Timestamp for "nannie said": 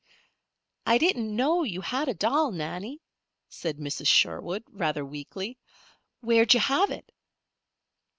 2.51-3.77